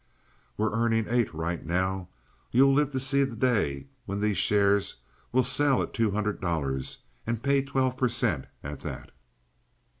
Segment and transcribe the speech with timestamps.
[0.57, 2.09] "We're earning eight right now.
[2.51, 4.95] You'll live to see the day when these shares
[5.31, 8.45] will sell at two hundred dollars and pay twelve per cent.
[8.63, 9.11] at that."